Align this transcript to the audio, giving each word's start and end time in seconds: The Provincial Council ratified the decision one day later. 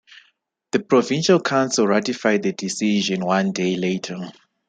The 0.71 0.79
Provincial 0.79 1.39
Council 1.39 1.85
ratified 1.85 2.41
the 2.41 2.53
decision 2.53 3.23
one 3.23 3.51
day 3.51 3.75
later. 3.75 4.31